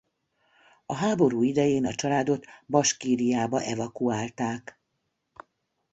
[0.85, 4.81] A háború idején a családot Baskíriába evakuálták.